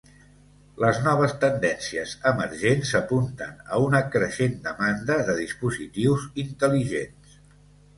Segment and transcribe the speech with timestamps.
[0.83, 7.43] Les noves tendències emergents apunten a una creixent demanda de dispositius intel·ligents.